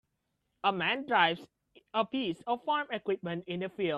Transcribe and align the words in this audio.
A 0.63 0.71
man 0.71 1.05
drives 1.05 1.45
a 1.93 2.05
piece 2.05 2.41
of 2.47 2.63
farm 2.65 2.87
equipment 2.91 3.43
in 3.47 3.61
a 3.61 3.69
field. 3.69 3.89